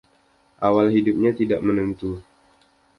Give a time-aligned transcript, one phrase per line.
[0.65, 2.11] Awal hidupnya tidak menentu.